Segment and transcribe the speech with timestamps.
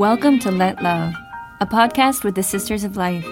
[0.00, 1.12] Welcome to Let Love,
[1.60, 3.26] a podcast with the Sisters of Life.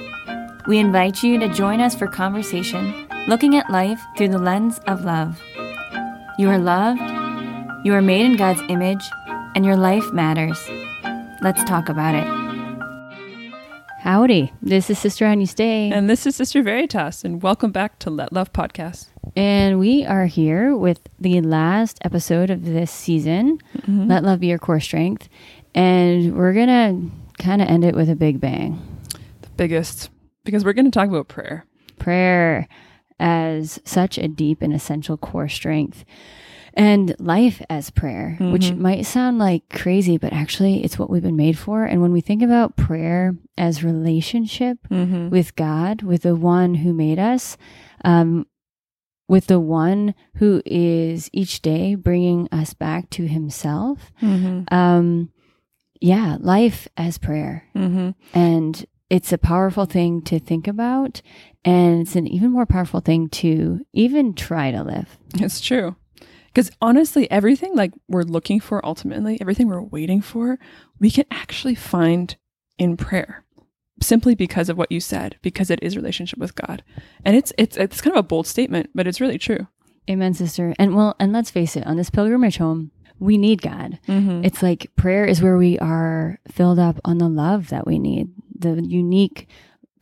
[0.67, 5.03] We invite you to join us for conversation looking at life through the lens of
[5.03, 5.41] love.
[6.39, 7.01] You are loved,
[7.87, 9.03] you are made in God's image,
[9.55, 10.63] and your life matters.
[11.41, 12.27] Let's talk about it.
[14.01, 15.91] Howdy, this is Sister Anya Stay.
[15.91, 19.07] And this is Sister Veritas, and welcome back to Let Love Podcast.
[19.35, 24.09] And we are here with the last episode of this season, Mm-hmm.
[24.11, 25.31] Let Love Be Your Core Strength.
[25.79, 28.81] And we're going to kind of end it with a big bang.
[29.43, 30.11] The biggest,
[30.45, 31.65] because we're going to talk about prayer.
[31.99, 32.67] Prayer
[33.21, 36.05] as such a deep and essential core strength.
[36.75, 38.79] And life as prayer, which Mhm.
[38.79, 41.85] might sound like crazy, but actually it's what we've been made for.
[41.85, 45.31] And when we think about prayer as relationship Mm-hmm.
[45.31, 47.57] with God, with the one who made us,
[48.05, 48.47] um,
[49.29, 54.13] with the one who is each day bringing us back to himself.
[54.23, 54.73] Mm-hmm.
[54.75, 55.31] Um,
[56.01, 57.65] yeah, life as prayer.
[57.75, 58.11] Mm-hmm.
[58.39, 61.23] And it's a powerful thing to think about.
[61.65, 65.19] And it's an even more powerful thing to even try to live.
[65.35, 65.97] It's true.
[66.47, 70.59] Because honestly, everything like we're looking for ultimately, everything we're waiting for,
[70.99, 72.37] we can actually find
[72.79, 73.45] in prayer.
[74.01, 76.85] Simply because of what you said, because it is relationship with God.
[77.25, 79.67] And it's it's it's kind of a bold statement, but it's really true.
[80.09, 80.73] Amen, sister.
[80.79, 83.99] And well, and let's face it, on this pilgrimage home, we need God.
[84.09, 84.45] Mm-hmm.
[84.45, 88.29] It's like prayer is where we are filled up on the love that we need,
[88.59, 89.49] the unique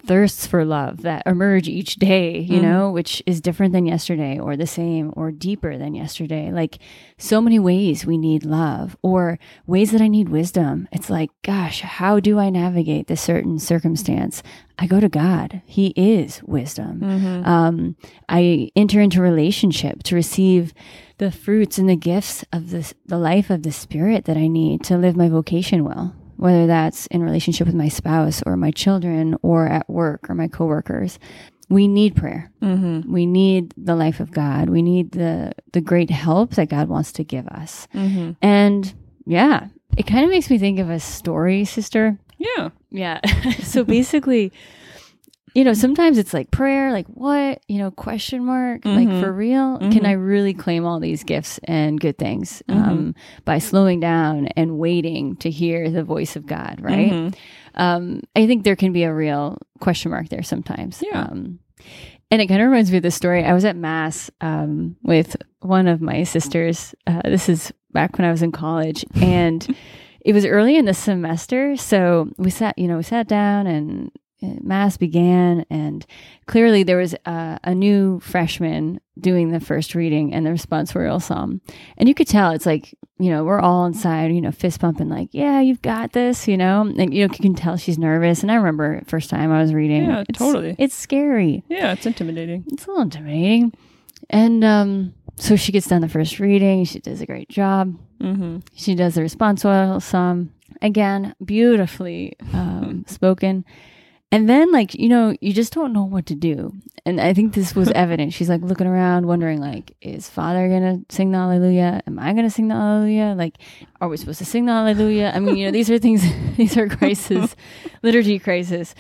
[0.06, 2.62] thirsts for love that emerge each day, you Mhm.
[2.62, 6.52] know, which is different than yesterday or the same or deeper than yesterday.
[6.52, 6.78] Like
[7.18, 10.86] so many ways we need love or ways that I need wisdom.
[10.92, 14.44] It's like, gosh, how do I navigate this certain circumstance?
[14.78, 15.60] I go to God.
[15.66, 17.44] He is wisdom Mm-hmm.
[17.48, 17.96] um,
[18.28, 20.72] I enter into relationship to receive
[21.18, 24.84] the fruits and the gifts of this, the life of the spirit that I need
[24.84, 29.36] to live my vocation well, whether that's in relationship with my spouse or my children
[29.42, 31.18] or at work or my coworkers.
[31.68, 32.50] We need prayer.
[32.62, 33.12] Mm-hmm.
[33.12, 34.70] We need the life of God.
[34.70, 37.88] We need the the great help that God wants to give us.
[37.92, 38.32] Mm-hmm.
[38.40, 38.94] And
[39.24, 42.18] yeah, it kind of makes me think of a story, sister.
[42.38, 42.70] Yeah.
[42.90, 43.20] Yeah.
[43.62, 44.52] so basically,
[45.56, 49.20] you know, sometimes it's like prayer, like what, you know, question mark, like Mhm.
[49.20, 50.06] for real, can Mhm.
[50.06, 53.14] I really claim all these gifts and good things um,
[53.46, 57.10] by slowing down and waiting to hear the voice of God, right?
[57.10, 57.34] Mhm.
[57.74, 61.02] Um, I think there can be a real question mark there sometimes.
[61.02, 61.22] Yeah.
[61.22, 61.58] Um,
[62.30, 63.42] and it kind of reminds me of the story.
[63.42, 66.94] I was at mass um, with one of my sisters.
[67.06, 69.66] Uh, this is back when I was in college, and
[70.20, 71.76] it was early in the semester.
[71.76, 74.10] So we sat, you know, we sat down and
[74.42, 76.04] mass began, and
[76.46, 81.22] clearly there was uh, a new freshman doing the first reading and the response responsorial
[81.22, 81.60] psalm,
[81.96, 85.08] and you could tell it's like you know we're all inside, you know, fist pumping,
[85.08, 88.42] like yeah, you've got this, you know, and you know you can tell she's nervous.
[88.42, 90.76] And I remember first time I was reading, Yeah, it's- totally.
[90.78, 92.64] it's scary Yeah, it's intimidating.
[92.68, 93.72] it's a little intimidating.
[94.28, 96.84] And um, so she gets done the first reading.
[96.84, 97.96] She does a great job.
[98.20, 98.58] Mm-hmm.
[98.74, 100.52] She does the responsorial psalm
[100.82, 103.64] again, beautifully um, spoken.
[104.32, 106.72] And then, like you know, you just don't know what to do.
[107.04, 108.32] And I think this was evident.
[108.32, 112.02] She's like looking around, wondering, like, is Father gonna sing the Hallelujah?
[112.06, 113.34] Am I gonna sing the Hallelujah?
[113.36, 113.56] Like,
[114.00, 115.32] are we supposed to sing the Hallelujah?
[115.34, 116.24] I mean, you know, these are things.
[116.56, 117.54] these are crisis,
[118.02, 118.94] liturgy crisis.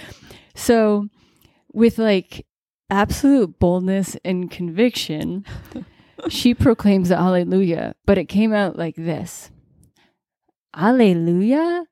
[0.54, 1.08] So,
[1.72, 2.46] with like
[2.88, 5.44] absolute boldness and conviction,
[6.28, 9.50] she proclaims the hallelujah, but it came out like this.
[10.74, 11.86] Alleluia?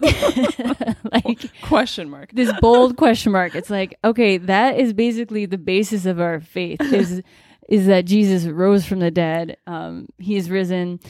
[1.12, 2.30] like Question mark.
[2.32, 3.54] this bold question mark.
[3.54, 7.22] It's like, okay, that is basically the basis of our faith is
[7.68, 9.56] is that Jesus rose from the dead.
[9.66, 11.00] Um, he is risen.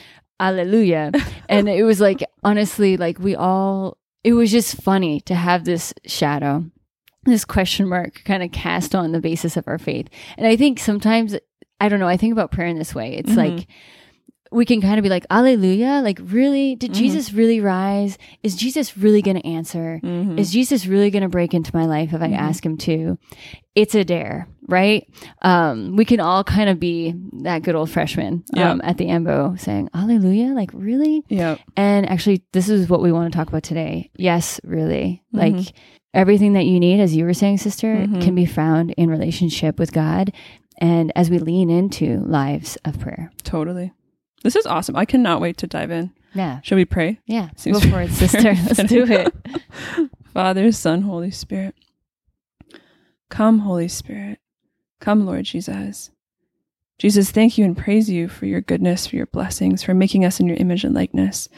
[0.40, 1.12] Alleluia.
[1.48, 5.92] and it was like honestly, like we all it was just funny to have this
[6.06, 6.64] shadow,
[7.24, 10.08] this question mark kind of cast on the basis of our faith.
[10.36, 11.36] And I think sometimes
[11.80, 13.14] I don't know, I think about prayer in this way.
[13.16, 13.36] It's Mhm.
[13.36, 13.66] like
[14.52, 16.94] we can kind of be like, Alleluia, like really, did Mhm.
[16.94, 18.18] Jesus really rise?
[18.42, 20.00] Is Jesus really gonna answer?
[20.02, 20.38] Mm-hmm.
[20.38, 22.36] Is Jesus really going to break into my life if I Mhm.
[22.38, 23.18] ask him to?
[23.74, 25.06] It's a dare, right?
[25.40, 28.70] Um, we can all kind of be that good old freshman Yeah.
[28.72, 30.52] um, at the ambo saying, Alleluia.
[30.54, 31.22] like really?
[31.28, 31.56] yeah.
[31.76, 34.10] And actually, this is what we want to talk about today.
[34.16, 35.22] Yes, really.
[35.34, 35.38] Mhm.
[35.38, 35.72] Like
[36.12, 38.20] everything that you need, as you were saying, sister, Mhm.
[38.20, 40.30] can be found in relationship with God.
[40.78, 43.30] And as we lean into lives of prayer.
[43.44, 43.92] Totally.
[44.42, 44.96] This is awesome.
[44.96, 46.12] I cannot wait to dive in.
[46.34, 46.60] Yeah.
[46.62, 47.20] Should we pray?
[47.26, 47.50] Yeah.
[47.56, 48.54] Seems Go for it, sister.
[48.66, 49.34] Let's do it.
[50.32, 51.74] Father, Son, Holy Spirit.
[53.28, 54.38] Come, Holy Spirit.
[55.00, 56.10] Come, Lord Jesus.
[56.98, 60.38] Jesus, thank you and praise you for your goodness, for your blessings, for making us
[60.38, 61.48] in your image and likeness,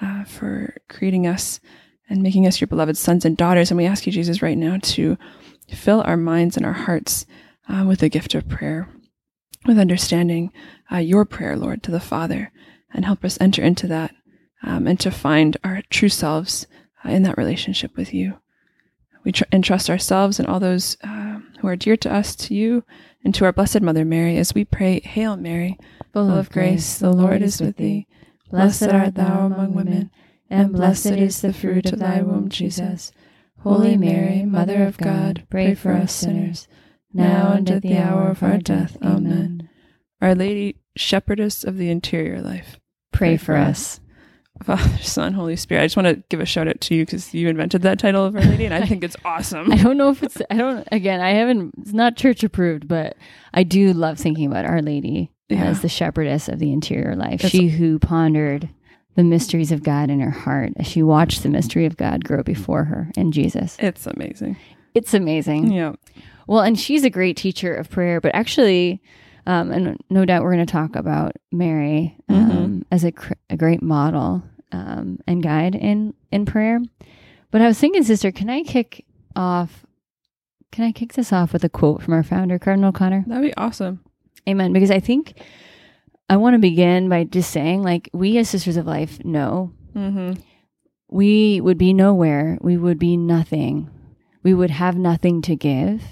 [0.00, 1.60] uh, for creating us
[2.08, 3.70] and making us your beloved sons and daughters.
[3.70, 5.16] And we ask you, Jesus, right now to
[5.68, 7.24] fill our minds and our hearts
[7.68, 8.88] uh, with the gift of prayer,
[9.64, 10.52] with understanding
[10.92, 12.52] uh, your prayer, Lord, to the Father,
[12.92, 14.14] and help us enter into that
[14.62, 16.66] um, and to find our true selves
[17.04, 18.38] uh, in that relationship with you.
[19.24, 22.84] We tr- entrust ourselves and all those uh, who are dear to us to you
[23.24, 25.78] and to our Blessed Mother Mary as we pray, Hail Mary,
[26.12, 28.06] full of grace, the Lord is with thee.
[28.50, 30.10] Blessed art thou among women,
[30.48, 33.12] and blessed is the fruit of thy womb, Jesus.
[33.60, 36.66] Holy Mary, Mother of God, pray for us sinners,
[37.12, 38.96] now and at the hour of our death.
[39.02, 39.68] Amen.
[40.22, 42.78] Our Lady, Shepherdess of the Interior Life,
[43.12, 44.00] Pray for us.
[44.62, 45.82] Father, Son, Holy Spirit.
[45.82, 48.26] I just want to give a shout out to you because you invented that title
[48.26, 49.72] of Our Lady, and I think it's awesome.
[49.72, 53.16] I don't know if it's, I don't, again, I haven't, it's not church approved, but
[53.54, 55.64] I do love thinking about Our Lady Yeah.
[55.64, 57.40] as the shepherdess of the interior life.
[57.42, 58.68] That's- she who pondered
[59.16, 62.42] the mysteries of God in her heart as she watched the mystery of God grow
[62.42, 63.76] before her in Jesus.
[63.80, 64.56] It's amazing.
[64.94, 65.72] It's amazing.
[65.72, 65.92] Yeah.
[66.46, 69.00] Well, and she's a great teacher of prayer, but actually,
[69.50, 73.56] um, and no doubt we're going to talk about Mary um, as a, cr- a
[73.56, 74.42] great model
[74.72, 76.78] um, and guide in in prayer.
[77.50, 79.04] But I was thinking, sister, can I kick
[79.34, 79.84] off?
[80.72, 83.24] Can I kick this off with a quote from our founder, Cardinal O'Connor?
[83.26, 84.00] That'd be awesome.
[84.48, 84.72] Amen.
[84.72, 85.34] Because I think
[86.28, 90.40] I want to begin by just saying, like, we as Sisters of Life know Mm-hmm.
[91.08, 92.56] we would be nowhere.
[92.60, 93.90] We would be nothing.
[94.44, 96.02] We would have nothing to give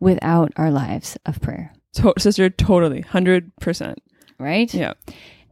[0.00, 1.72] without our lives of prayer.
[1.94, 3.02] To- sister, totally.
[3.02, 3.96] 100%.
[4.38, 4.72] right?
[4.72, 4.94] Yeah.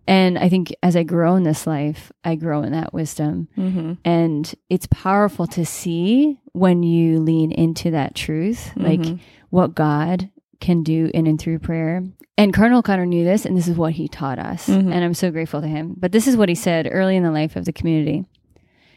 [0.06, 3.48] And I think as I grow in this life, I grow in that wisdom.
[3.58, 3.94] Mm-hmm.
[4.04, 9.18] And it's powerful to see when you lean into that truth, like Mhm.
[9.50, 10.30] what God
[10.60, 12.04] can do in and through prayer.
[12.38, 14.68] And Cardinal O'Connor knew this, and this is what he taught us.
[14.68, 14.92] Mhm.
[14.92, 15.94] And I'm so grateful to him.
[15.98, 18.24] But this is what he said early in the life of the community.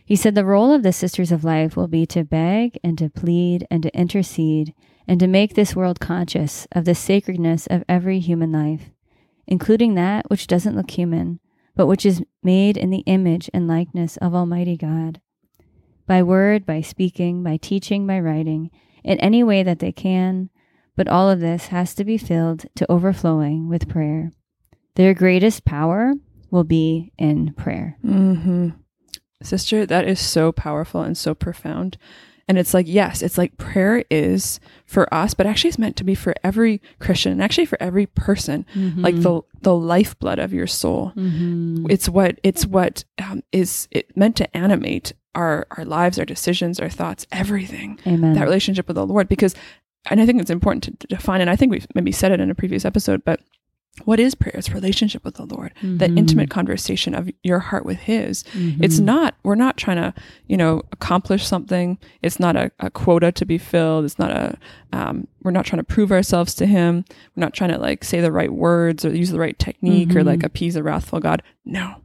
[0.05, 3.09] He said, The role of the Sisters of Life will be to beg and to
[3.09, 4.73] plead and to intercede
[5.09, 8.91] and to make this world conscious of the sacredness of every human life,
[9.47, 11.39] including that which doesn't look human,
[11.75, 15.19] but which is made in the image and likeness of Almighty God.
[16.05, 18.69] By word, by speaking, by teaching, by writing,
[19.03, 20.51] in any way that they can,
[20.95, 24.31] but all of this has to be filled to overflowing with prayer.
[24.93, 26.13] Their greatest power
[26.51, 27.97] will be in prayer.
[28.05, 28.69] Mm-hmm.
[29.41, 31.97] Sister, that is so powerful and so profound.
[32.49, 36.03] And it's like, yes, it's like prayer is for us, but actually it's meant to
[36.03, 38.65] be for every Christian and actually for every person,
[38.97, 41.13] like the the lifeblood of your soul.
[41.15, 41.85] Mhm.
[41.91, 46.79] It's what it's what um, is it meant to animate our our lives, our decisions,
[46.79, 47.99] our thoughts, everything.
[48.07, 48.33] Amen.
[48.33, 49.53] That relationship with the Lord, because,
[50.09, 52.39] and I think it's important to, to define, and I think we've maybe said it
[52.39, 53.39] in a previous episode, but
[54.05, 54.55] what is prayer?
[54.57, 56.17] It's relationship with the Lord, that Mhm.
[56.17, 58.43] intimate conversation of your heart with His.
[58.53, 58.83] Mhm.
[58.83, 60.13] It's not, we're not trying to,
[60.47, 61.97] you know, accomplish something.
[62.21, 64.05] It's not a, a quota to be filled.
[64.05, 64.57] It's not a,
[64.93, 67.05] um, we're not trying to prove ourselves to Him.
[67.35, 70.21] We're not trying to like say the right words or use the right technique or
[70.21, 70.25] Mhm.
[70.25, 71.41] like appease a wrathful God.
[71.65, 71.95] No.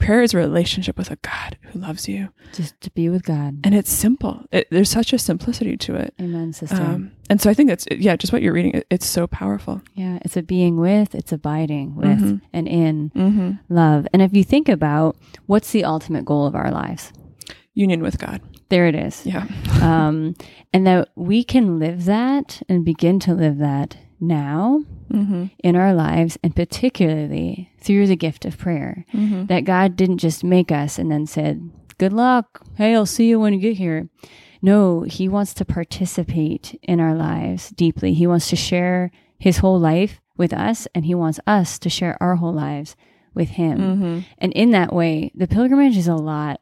[0.00, 2.30] Prayer is a relationship with a God who loves you.
[2.52, 3.60] just to be with God.
[3.62, 4.44] And it's simple.
[4.50, 6.14] It, there's such a simplicity to it.
[6.20, 6.76] Amen, sister.
[6.82, 9.82] Um, and so I think that's, yeah, just what you're reading, it, it's so powerful.
[9.94, 12.40] yeah, it's a being with, it's abiding with Mhm.
[12.52, 13.50] and in Mm-hmm.
[13.72, 14.08] love.
[14.12, 15.16] And if you think about
[15.46, 17.12] what's the ultimate goal of our lives,
[17.74, 18.40] Union with God.
[18.68, 19.24] there it is.
[19.24, 19.46] Yeah.
[19.80, 20.34] um,
[20.72, 25.46] and that we can live that and begin to live that now Mm-hmm.
[25.64, 29.04] in our lives, and particularly through the gift of prayer.
[29.12, 29.46] Mm-hmm.
[29.46, 32.62] That God didn't just make us and then said, Good luck.
[32.76, 34.08] Hey, I'll see you when you get here.
[34.62, 38.14] No, He wants to participate in our lives deeply.
[38.14, 42.16] He wants to share His whole life with us, and He wants us to share
[42.22, 42.94] our whole lives
[43.34, 43.78] with Him.
[43.78, 44.18] Mm-hmm.
[44.38, 46.60] And in that way, the pilgrimage is a lot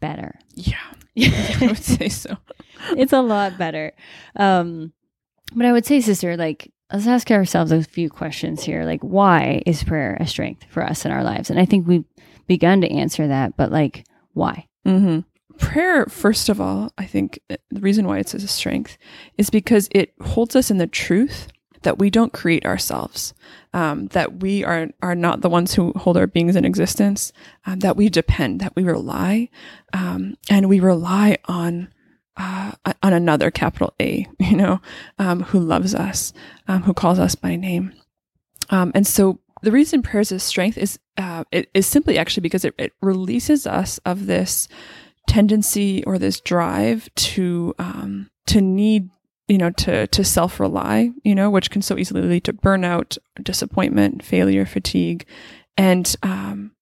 [0.00, 0.36] better.
[0.54, 0.74] Yeah.
[1.16, 2.36] I would say so.
[2.96, 3.92] it's a lot better.
[4.34, 4.92] Um,
[5.54, 8.84] but I would say, sister, like, let's ask ourselves a few questions here.
[8.84, 11.50] Like, why is prayer a strength for us in our lives?
[11.50, 12.04] And I think we've
[12.46, 14.68] begun to answer that, but like, why?
[14.86, 15.20] Mm-hmm.
[15.58, 18.96] Prayer, first of all, I think uh, the reason why it's a strength
[19.36, 21.48] is because it holds us in the truth
[21.82, 23.34] that we don't create ourselves,
[23.72, 27.32] um, that we are are not the ones who hold our beings in existence,
[27.66, 29.48] um, that we depend, that we rely,
[29.92, 31.88] um, and we rely on
[32.36, 32.72] uh,
[33.02, 34.80] on another capital A, you know,
[35.18, 36.32] um, who loves us,
[36.68, 37.92] um, who calls us by name,
[38.70, 42.64] um, and so the reason prayers is strength is uh, it is simply actually because
[42.64, 44.68] it, it releases us of this
[45.26, 49.08] tendency or this drive to um, to need
[49.48, 53.16] you know to to self rely you know which can so easily lead to burnout,
[53.42, 55.24] disappointment, failure, fatigue,
[55.76, 56.72] and um,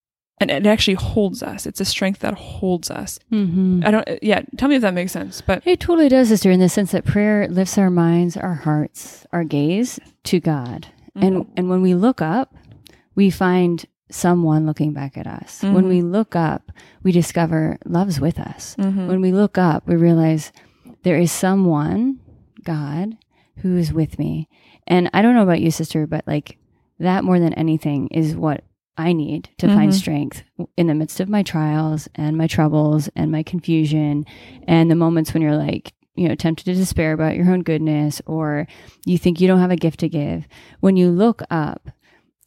[0.49, 1.65] and it actually holds us.
[1.65, 3.19] It's a strength that holds us.
[3.29, 4.07] hmm I don't.
[4.21, 5.41] Yeah, tell me if that makes sense.
[5.41, 9.25] But It totally does, sister, in the sense that prayer lifts our minds, our hearts,
[9.31, 10.87] our gaze to God.
[11.15, 11.53] And mm-hmm.
[11.57, 12.55] and when we look up,
[13.15, 15.63] we find someone looking back at us.
[15.63, 16.11] When we mm-hmm.
[16.11, 16.71] look up,
[17.01, 18.75] we discover love's with us.
[18.77, 19.07] Mm-hmm.
[19.07, 20.51] When we look up, we realize
[21.03, 22.19] there is someone,
[22.63, 23.17] God,
[23.57, 24.49] who is with me.
[24.87, 26.57] And I don't know about you, sister, but like
[26.99, 28.63] that more than anything is what
[28.97, 29.97] I need to find mm-hmm.
[29.97, 30.43] strength
[30.77, 34.25] in the midst of my trials and my troubles and my confusion
[34.67, 38.21] and the moments when you're like, you know, tempted to despair about your own goodness
[38.27, 38.67] or
[39.05, 40.47] you think you don't have a gift to give.
[40.79, 41.89] When you look up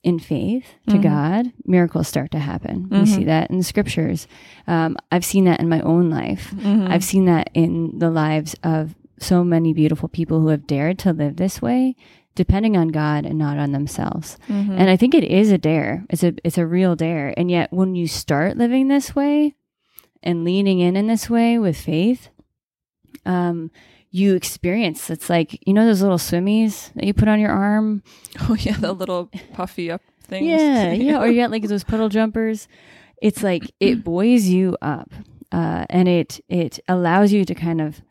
[0.04, 1.02] in faith to mm-hmm.
[1.02, 2.88] God, miracles start to happen.
[2.90, 3.06] We mm-hmm.
[3.06, 4.28] see that in the scriptures.
[4.68, 6.54] Um, I've seen that in my own life.
[6.64, 11.12] I've seen that in the lives of so many beautiful people who have dared to
[11.12, 11.96] live this way
[12.36, 14.38] depending on God and not on themselves.
[14.48, 16.04] And I think it is a dare.
[16.08, 17.34] It's a it's a real dare.
[17.36, 19.56] And yet when you start living this way
[20.22, 22.28] and leaning in in this way with faith,
[23.24, 23.70] um
[24.10, 28.02] you experience it's like you know those little swimmies that you put on your arm
[28.42, 30.46] oh yeah, the little puffy up things.
[30.46, 31.18] yeah, yeah.
[31.18, 32.68] Or you got like those puddle jumpers.
[33.22, 35.12] It's like it buoys you up,
[35.52, 38.02] uh, and it it allows you to kind of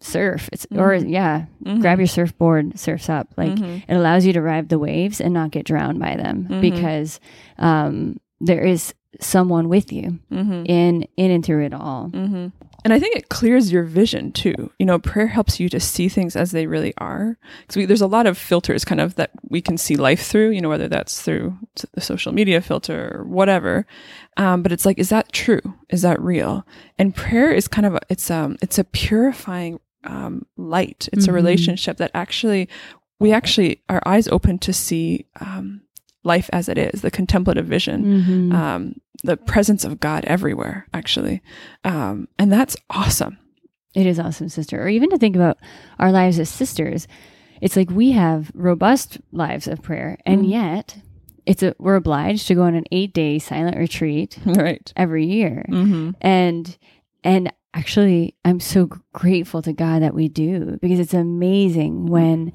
[0.00, 0.48] surf.
[0.52, 1.46] It's or yeah,
[1.80, 3.28] grab your surfboard, surfs up.
[3.36, 7.20] Like it allows you to ride the waves and not get drowned by them because
[7.58, 10.18] um, there is someone with you
[10.66, 12.10] in in and through it all.
[12.84, 14.70] And I think it clears your vision too.
[14.78, 17.36] You know, prayer helps you to see things as they really are.
[17.66, 20.60] Because there's a lot of filters kind of that we can see life through, you
[20.60, 21.58] know, whether that's through
[21.94, 23.86] the social media filter or whatever.
[24.36, 25.62] Um, but it's like, is that true?
[25.88, 26.64] Is that real?
[26.96, 31.08] And prayer is kind of, a, it's, um, it's a purifying, um, light.
[31.12, 32.68] It's a relationship that actually,
[33.18, 35.82] we actually, our eyes open to see, um,
[36.24, 41.40] life as it is, the contemplative vision, um, the presence of God everywhere, actually.
[41.84, 43.38] Um, and that's awesome.
[43.94, 44.82] It is awesome, sister.
[44.82, 45.56] Or even to think about
[45.98, 47.08] our lives as sisters,
[47.62, 50.98] it's like we have robust lives of prayer, and yet
[51.46, 54.92] it's a we're obliged to go on an eight day silent retreat Right.
[54.96, 56.10] every year, Mm-hmm.
[56.20, 56.76] and
[57.24, 62.08] and actually, I'm so grateful to God that we do because it's amazing mm-hmm.
[62.08, 62.52] when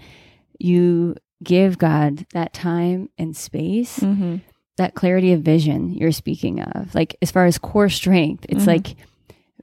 [0.59, 4.37] you give God that time and space Mm-hmm.
[4.77, 6.93] that clarity of vision you're speaking of.
[6.95, 8.69] Like as far as core strength it's mm-hmm.
[8.69, 8.95] like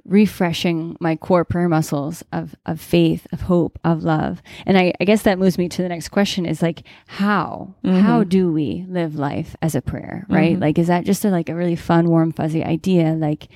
[0.05, 4.43] refreshing my core prayer muscles of of faith of hope of love.
[4.65, 7.75] And i, I guess that moves me to the next question is like how?
[7.85, 8.29] How mm-hmm.
[8.29, 10.59] do we live life as a prayer right?
[10.59, 13.13] Like is that just a, like a really fun warm fuzzy idea?
[13.13, 13.49] Like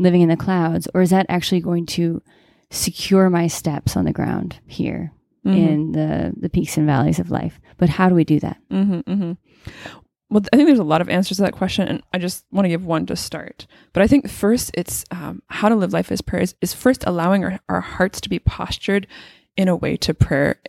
[0.00, 2.22] living in the clouds or is that actually going to
[2.70, 5.12] secure my steps on the ground here
[5.44, 9.00] in the the peaks and valleys of life but how do we do that Mm-hmm,
[9.00, 9.32] mm-hmm.
[10.30, 12.64] Well, I think there's a lot of answers to that question, and I just want
[12.64, 13.66] to give one to start.
[13.92, 17.02] But I think first, it's um, how to live life as prayer is, is first
[17.04, 19.08] allowing our, our hearts to be postured
[19.56, 20.60] in a way to prayer,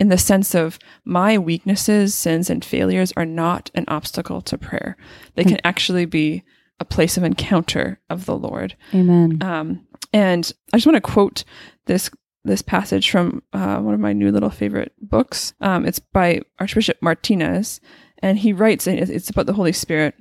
[0.00, 4.96] in the sense of my weaknesses, sins, and failures are not an obstacle to prayer.
[5.36, 6.42] They can actually be
[6.80, 8.76] a place of encounter of the Lord.
[8.92, 11.44] amen Um, and I just want to quote
[11.86, 12.10] this
[12.44, 15.54] this passage from uh, one of my new little favorite books.
[15.60, 17.80] Um, it's by Archbishop Martinez,
[18.18, 20.14] and he writes, it's about the Holy Spirit.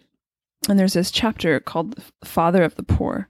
[0.69, 3.27] And there's this chapter called "Father of the Poor,"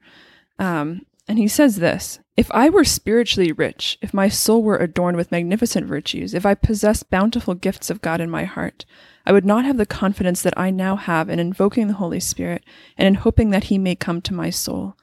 [0.59, 5.17] um, and he says this: If I were spiritually rich, if my soul were adorned
[5.17, 8.85] with magnificent virtues, if I possessed bountiful gifts of God in my heart,
[9.25, 12.63] I would not have the confidence that I now have in invoking the Holy Spirit
[12.97, 14.97] and in hoping that He may come to my soul.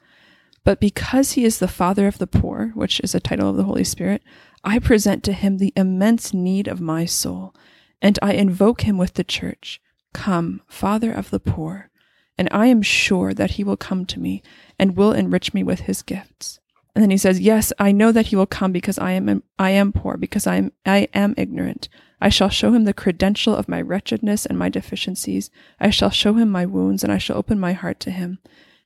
[0.63, 3.63] But because he is the Father of the poor, which is a title of the
[3.63, 4.21] Holy Spirit,
[4.63, 7.55] I present to him the immense need of my soul,
[8.01, 9.81] and I invoke him with the church.
[10.13, 11.89] Come, Father of the poor.
[12.37, 14.41] And I am sure that he will come to me
[14.77, 16.59] and will enrich me with his gifts.
[16.95, 19.71] And then he says, Yes, I know that he will come because I am I
[19.71, 21.87] am poor, because I am I am ignorant.
[22.21, 25.49] I shall show him the credential of my wretchedness and my deficiencies.
[25.79, 28.39] I shall show him my wounds, and I shall open my heart to him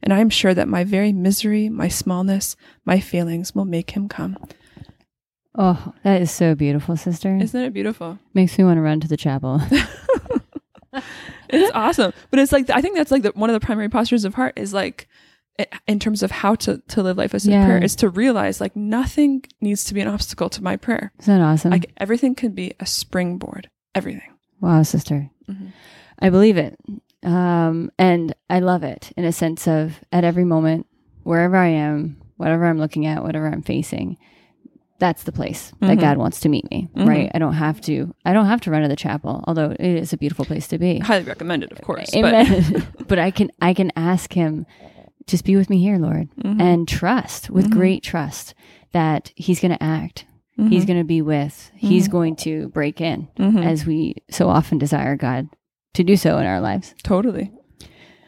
[0.05, 4.07] and I am sure that my very misery, my smallness, my failings will make him
[4.07, 4.37] come.
[5.55, 7.35] Oh, that is so beautiful, sister.
[7.35, 8.19] Isn't it beautiful?
[8.33, 9.61] Makes me want to run to the chapel.
[11.47, 12.11] It's awesome.
[12.31, 14.53] But it's like, I think that's like the, one of the primary postures of heart
[14.55, 15.07] is like,
[15.87, 17.65] in terms of how to, to live life as a Yeah.
[17.65, 21.11] prayer, is to realize like nothing needs to be an obstacle to my prayer.
[21.19, 21.71] Isn't that awesome?
[21.71, 23.69] Like everything can be a springboard.
[23.93, 24.31] Everything.
[24.61, 25.29] wow, sister.
[25.49, 25.71] Mhm.
[26.19, 26.77] I believe it.
[27.23, 30.85] Um, and I love it in a sense of at every moment,
[31.23, 34.17] wherever I am, whatever I'm looking at, whatever I'm facing,
[34.99, 36.01] that's the place that Mhm.
[36.01, 37.07] God wants to meet me, Mhm.
[37.07, 37.31] right?
[37.33, 40.13] I don't have to I don't have to run to the chapel, although it is
[40.13, 40.99] a beautiful place to be.
[40.99, 42.09] Highly recommended, of course.
[42.11, 42.87] But, Amen.
[43.07, 44.65] But, I can I can ask him,
[45.27, 46.61] just be with me here, Lord, Mhm.
[46.61, 47.71] and trust with Mhm.
[47.71, 48.53] great trust
[48.91, 50.25] that He's going to act.
[50.57, 50.87] He's Mhm.
[50.87, 51.71] going to be with.
[51.75, 52.11] He's Mhm.
[52.11, 53.63] going to break in, Mhm.
[53.65, 55.49] as we so often desire God
[55.95, 56.93] to do so in our lives.
[57.03, 57.51] totally.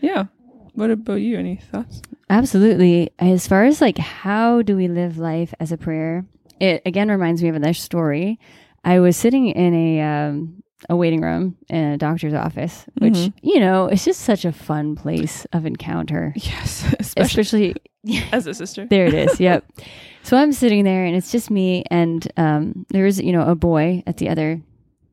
[0.01, 0.25] Yeah.
[0.73, 1.37] What about you?
[1.37, 2.01] Any thoughts?
[2.29, 3.09] Absolutely.
[3.17, 6.25] As far as like how do we live life as a prayer,
[6.59, 8.39] it again reminds me of another story.
[8.83, 13.33] I was sitting in a um, a waiting room in a doctor's office, which Mhm.
[13.41, 18.23] you know it's just such a fun place of encounter, Yes, especially especially.
[18.31, 18.85] as a sister.
[18.89, 19.39] there it is.
[19.39, 19.65] Yep.
[20.23, 23.55] So I'm sitting there, and it's just me, and um, there is you know a
[23.55, 24.59] boy at the other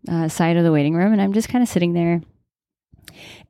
[0.08, 2.20] uh, side of the waiting room, and I'm just kind of sitting there,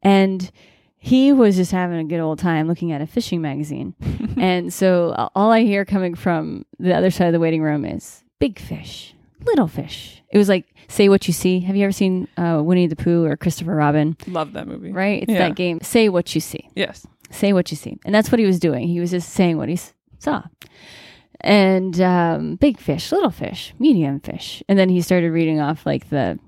[0.02, 0.50] and
[0.98, 3.94] he was just having a good old time looking at a fishing magazine.
[4.36, 8.22] and so all I hear coming from the other side of the waiting room is
[8.40, 9.13] big fish,
[9.46, 10.22] little fish.
[10.30, 11.60] It was like say what you see.
[11.60, 14.16] Have you ever seen uh, Winnie the Pooh or Christopher Robin?
[14.26, 14.92] Love that movie.
[14.92, 15.48] Right, it's Yeah.
[15.48, 15.80] that game.
[15.82, 16.68] Say what you see.
[16.74, 17.06] Yes.
[17.30, 18.86] Say what you see, and that's what he was doing.
[18.88, 19.78] He was just saying what he
[20.18, 20.42] saw.
[21.40, 26.08] And um, big fish, little fish, medium fish, and then he started reading off like
[26.08, 26.38] the,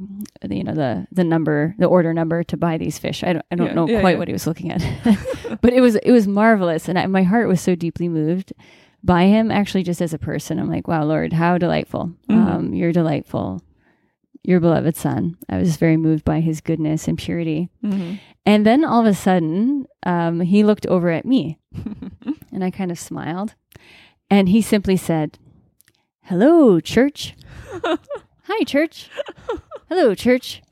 [0.40, 3.22] the, you know, the the number, the order number to buy these fish.
[3.22, 4.80] I don't, I don't Yeah, know yeah, quite what he was looking at,
[5.60, 8.54] but it was it was marvelous, and I, my heart was so deeply moved
[9.06, 9.50] by him.
[9.50, 12.12] Actually, just as a person, I'm like, wow, Lord, how delightful!
[12.28, 12.34] Mhm.
[12.46, 13.62] Um, you're delightful,
[14.42, 15.36] your beloved son.
[15.48, 17.70] I was very moved by his goodness and purity.
[17.80, 21.58] hmm And then all of a sudden, um, he looked over at me,
[22.52, 23.54] and I kind of smiled,
[24.30, 25.38] and he simply said,
[26.22, 27.34] "Hello, church.
[28.48, 29.08] Hi, church.
[29.88, 30.62] Hello, church."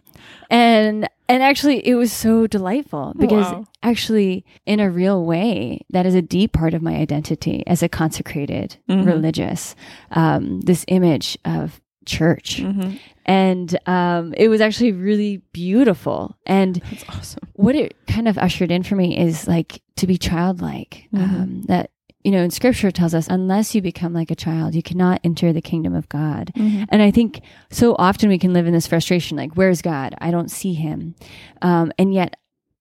[0.55, 3.65] And and actually, it was so delightful because Wow.
[3.83, 7.89] actually, in a real way, that is a deep part of my identity as a
[7.89, 9.07] consecrated Mhm.
[9.07, 9.75] religious.
[10.11, 12.93] Um, this image of church, hmm
[13.27, 17.49] and um, it was actually really beautiful and That's awesome.
[17.55, 21.09] what it kind of ushered in for me is like to be childlike.
[21.15, 21.21] Mhm.
[21.23, 21.91] Um, that
[22.25, 25.53] you know, in Scripture tells us, unless you become like a child, you cannot enter
[25.53, 26.51] the kingdom of God.
[26.57, 26.87] Mhm.
[26.89, 30.15] And I think so often we can live in this frustration, like, "Where's God?
[30.19, 31.15] I don't see Him."
[31.63, 32.37] Um, and yet,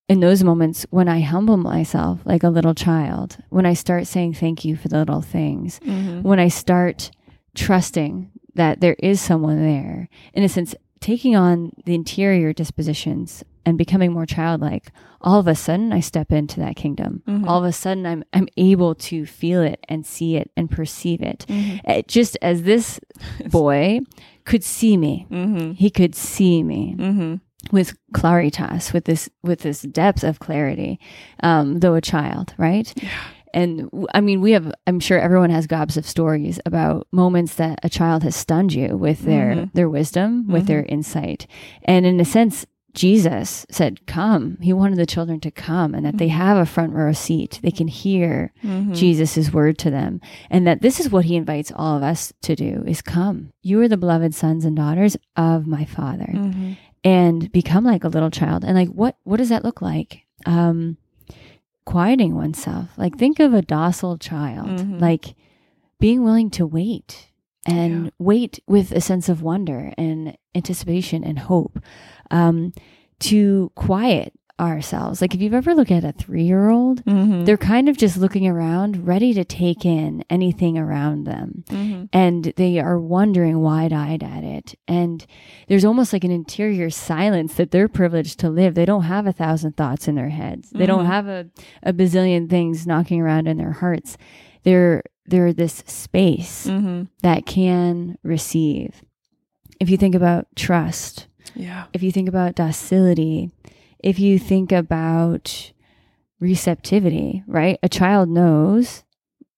[0.10, 4.34] in those moments when I humble myself like a little child, when I start saying
[4.34, 6.24] thank you for the little things, Mhm.
[6.24, 7.12] when I start
[7.56, 13.78] trusting that there is someone there, in a sense, taking on the interior dispositions and
[13.78, 17.22] becoming more childlike, all of a sudden I step into that kingdom.
[17.28, 17.48] Mhm.
[17.48, 21.22] All of a sudden I'm I'm able to feel it and see it and perceive
[21.22, 21.46] it.
[21.48, 21.80] Mhm.
[21.88, 23.00] Uh, Just as this
[23.50, 24.00] boy
[24.46, 25.26] could see me.
[25.32, 25.76] Mhm.
[25.76, 27.40] He could see me Mhm.
[27.72, 31.00] with claritas, with this with this depth of clarity,
[31.42, 32.94] um, though a child, right?
[33.56, 34.74] And w- I mean, we have.
[34.88, 38.98] I'm sure everyone has gobs of stories about moments that a child has stunned you
[38.98, 39.74] with their Mhm.
[39.74, 41.46] their wisdom, with their insight,
[41.86, 42.66] and in a sense.
[42.94, 44.58] Jesus said, Come.
[44.62, 47.60] He wanted the children to come and that they have a front row seat.
[47.64, 48.96] They can hear Mhm.
[48.96, 50.22] Jesus' word to them.
[50.52, 53.52] And that this is what he invites all of us to do is come.
[53.64, 56.78] You are the beloved sons and daughters of my Father Mhm.
[57.04, 58.64] and become like a little child.
[58.64, 60.22] And like what what does that look like?
[60.46, 60.98] Um
[61.86, 62.90] quieting oneself.
[62.98, 64.70] Like think of a docile child.
[64.70, 65.02] Mhm.
[65.02, 65.36] Like
[66.00, 67.30] being willing to wait
[67.66, 68.10] and Yeah.
[68.20, 71.80] wait with a sense of wonder and anticipation and hope.
[72.32, 72.74] Um
[73.20, 75.20] to quiet ourselves.
[75.20, 77.46] Like if you've ever looked at a 3-year-old, Mhm.
[77.46, 82.08] they're kind of just looking around, ready to take in anything around them Mhm.
[82.14, 84.76] and they are wondering wide eyed at it.
[84.88, 85.26] And
[85.68, 88.76] there's almost like an interior silence that they're privileged to live.
[88.76, 90.70] They don't have a thousand thoughts in their heads.
[90.70, 91.16] They don't Mhm.
[91.16, 91.46] have a,
[91.82, 94.18] a bazillion things knocking around in their hearts.
[94.64, 97.08] They're they're this space Mhm.
[97.22, 99.02] that can receive.
[99.84, 101.84] If you think about trust, Yeah.
[101.92, 103.52] if you think about docility,
[104.00, 105.74] if you think about
[106.40, 107.78] receptivity, right?
[107.84, 109.04] A child knows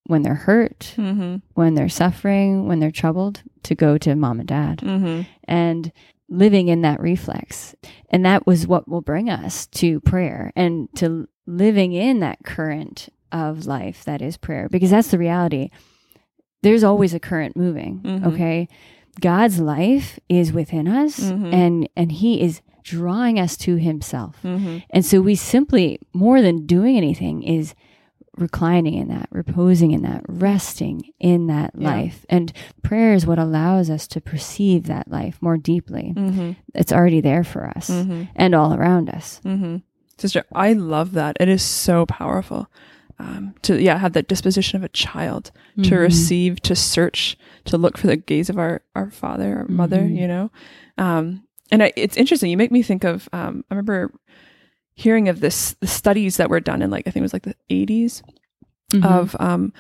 [0.08, 1.44] when they're hurt, Mhm.
[1.54, 5.28] when they're suffering, when they're troubled, to go to mom and dad Mhm.
[5.48, 5.92] and
[6.28, 7.76] living in that reflex.
[8.10, 13.10] And that was what will bring us to prayer and to living in that current
[13.32, 15.70] of life that is prayer, because that's the reality.
[16.64, 18.26] There's always a current moving, Mhm.
[18.26, 18.68] okay?
[19.22, 21.54] God's life is within us Mhm.
[21.54, 24.38] and and he is drawing us to himself.
[24.44, 24.84] Mhm.
[24.92, 27.74] And so we simply more than doing anything is
[28.38, 31.88] reclining in that, reposing in that, resting in that Yeah.
[31.90, 32.26] life.
[32.30, 32.52] And
[32.84, 36.14] prayer is what allows us to perceive that life more deeply.
[36.16, 36.58] Mhm.
[36.76, 38.28] It's already there for us Mhm.
[38.36, 39.40] and all around us.
[39.46, 39.78] Mm-hmm.
[40.18, 41.38] Sister, I love that.
[41.40, 42.68] It is so powerful
[43.20, 45.52] um, to yeah have that disposition of a child
[45.84, 46.00] to Mhm.
[46.00, 50.18] receive to search to look for the gaze of our our father our mother Mhm.
[50.20, 50.52] you know
[50.98, 54.12] um and I, it's interesting you make me think of um i remember
[54.96, 57.44] hearing of this the studies that were done in like i think it was like
[57.44, 58.22] the 80s
[58.94, 59.06] Mhm.
[59.06, 59.74] of um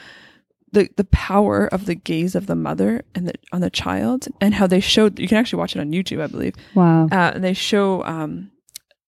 [0.71, 4.53] the the power of the gaze of the mother and the on the child and
[4.55, 7.05] how they showed you can actually watch it on youtube i believe wow.
[7.11, 8.49] uh, and they show um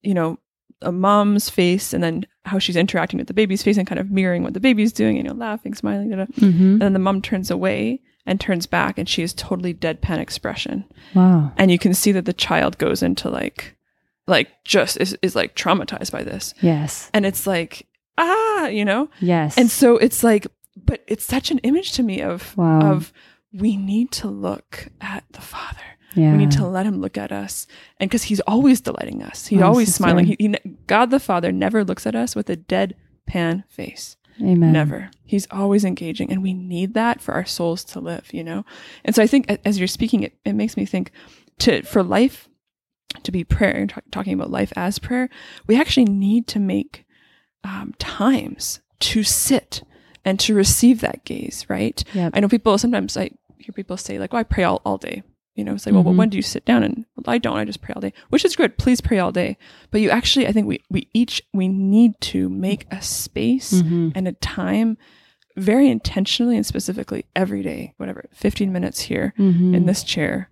[0.04, 0.38] you know
[0.82, 4.10] a mom's face and then how she's interacting with the baby's face and kind of
[4.10, 6.26] mirroring what the baby's doing and you know laughing smiling da, da.
[6.40, 10.20] hmm and then the mom turns away and turns back and she is totally deadpan
[10.20, 10.84] expression
[11.14, 11.52] Wow.
[11.58, 13.76] and you can see that the child goes into like
[14.28, 17.10] like just is, is like traumatized by this Yes.
[17.14, 19.58] and it's like ah you know Yes.
[19.58, 22.92] and so it's like but it's such an image to me of Wow.
[22.94, 23.14] of
[23.54, 25.80] we need to look at the father
[26.18, 26.32] yeah.
[26.32, 27.68] we need to let him look at us
[28.00, 30.04] and because he's always delighting us he's Oh, always sister.
[30.04, 30.56] smiling he, he,
[30.88, 34.72] god the father never looks at us with a deadpan face Amen.
[34.74, 38.66] never he's always engaging and we need that for our souls to live you know
[39.06, 41.12] and so i think as you're speaking it, it makes me think
[41.60, 42.48] to for life
[43.24, 45.30] to be prayer talk, talking about life as prayer
[45.66, 47.06] we actually need to make
[47.64, 49.82] um, times to sit
[50.24, 52.34] and to receive that gaze right Yep.
[52.36, 55.24] i know people sometimes i hear people say like oh i pray all, all day
[55.58, 56.84] you know it's like well, well when do you sit down?
[56.84, 58.78] And well, i don't i just pray all day which is good.
[58.78, 59.58] Please pray all day.
[59.92, 64.12] But you actually i think we we each we need to make a space Mhm.
[64.16, 64.98] and a time
[65.58, 69.76] very intentionally and specifically every day whatever 15 minutes here Mhm.
[69.76, 70.50] in this chair.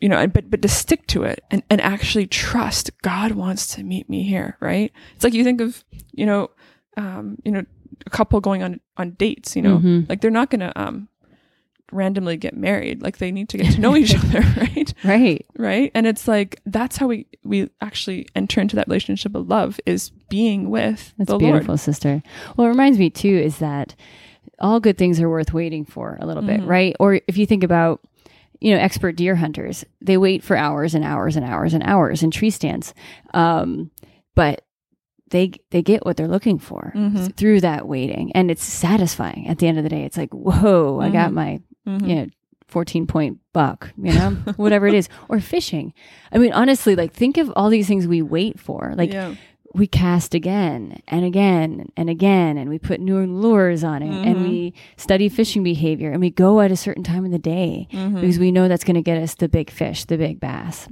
[0.00, 3.66] You know and but but to stick to it and and actually trust god wants
[3.74, 4.92] to meet me here right?
[5.14, 6.50] It's like you think of you know
[6.98, 7.64] um you know
[8.06, 9.78] a couple going on on dates you know?
[9.78, 10.08] Mhm.
[10.08, 11.08] like they're not gonna um
[11.92, 15.46] randomly get married like they need to get to know each other right Right.
[15.56, 19.78] right and it's like that's how we we actually enter into that relationship of love
[19.86, 22.22] is being with That's the beautiful, lord sister.
[22.56, 23.94] Well, it reminds me too is that
[24.58, 26.66] all good things are worth waiting for a little bit, Mhm.
[26.66, 26.96] right?
[26.98, 28.00] Or if you think about,
[28.60, 32.22] you know, expert deer hunters, they wait for hours and hours and hours and hours
[32.22, 32.94] in tree stands,
[33.34, 33.90] um,
[34.34, 34.62] but
[35.30, 37.34] they they get what they're looking for Mhm.
[37.36, 40.04] through that waiting, and it's satisfying at the end of the day.
[40.04, 41.34] It's like, whoa, I got Mhm.
[41.34, 42.08] my Mhm.
[42.08, 42.26] you know
[42.68, 45.92] 14 point buck you know whatever it is or fishing
[46.32, 49.34] i mean honestly like think of all these things we wait for like yeah
[49.74, 54.36] we cast again and again and again and we put new lures on it and
[54.38, 54.48] Mhm.
[54.48, 58.14] we study fishing behavior and we go at a certain time of the day Mhm.
[58.20, 60.88] because we know that's going to get us the big fish the big bass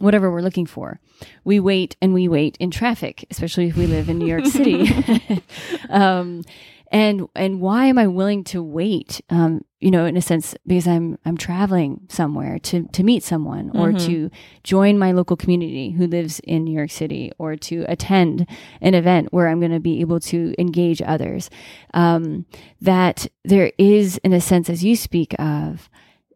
[0.00, 0.98] whatever we're looking for
[1.44, 4.88] we wait and we wait in traffic especially if we live in new york city
[5.88, 6.42] um,
[6.90, 10.86] and and why am i willing to wait um, you know in a sense because
[10.88, 14.04] i'm i'm traveling somewhere to to meet someone or Mhm.
[14.06, 14.30] to
[14.64, 18.46] join my local community who lives in new york city or to attend
[18.80, 21.48] an event where i'm going to be able to engage others
[21.94, 22.44] um,
[22.80, 25.88] that there is in a sense as you speak of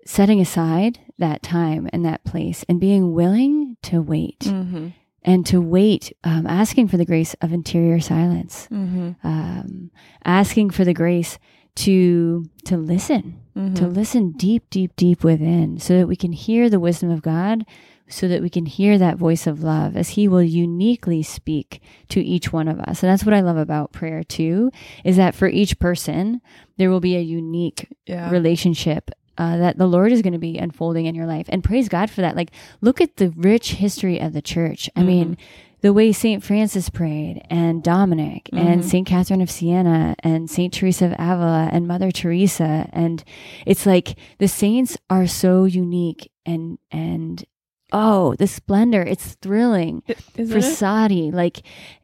[0.07, 4.93] setting aside that time and that place and being willing to wait Mhm.
[5.25, 9.17] And to wait um, asking for the grace of interior silence Mhm.
[9.25, 9.91] um,
[10.25, 11.39] asking for the grace
[11.77, 13.75] to to listen Mhm.
[13.77, 17.65] to listen deep deep deep within so that we can hear the wisdom of god
[18.07, 22.21] so that we can hear that voice of love as he will uniquely speak to
[22.23, 24.71] each one of us and that's what i love about prayer too
[25.05, 26.41] is that for each person
[26.77, 30.59] there will be a unique yeah relationship uh, that the Lord is going to be
[30.59, 31.47] unfolding in your life.
[31.49, 32.37] And praise God for that.
[32.37, 34.89] Like, look at the rich history of the church.
[34.97, 35.37] I mean,
[35.81, 36.43] the way St.
[36.43, 38.85] Francis prayed, and Dominic, and Mhm.
[38.85, 39.07] St.
[39.07, 40.73] Catherine of Siena, and St.
[40.73, 42.89] Teresa of Avila, and Mother Teresa.
[42.93, 43.23] And
[43.67, 47.45] it's like the saints are so unique and, and,
[47.93, 49.03] oh, the splendor.
[49.03, 50.03] It's thrilling
[50.37, 50.75] Isn't for it?
[50.75, 51.31] Sadi.
[51.31, 51.63] Like,